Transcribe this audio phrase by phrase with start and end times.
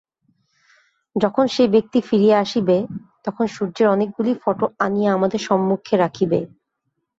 [1.15, 2.77] যখন সে ব্যক্তি ফিরিয়া আসিবে,
[3.23, 6.39] তখন সূর্যের অনেকগুলি ফটো আনিয়া আমাদের সম্মুখে রাখিবে।